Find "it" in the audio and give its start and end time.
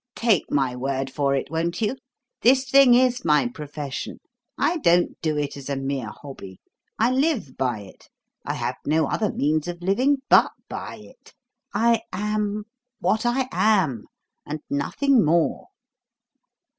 1.35-1.51, 5.37-5.55, 7.81-8.09, 11.03-11.35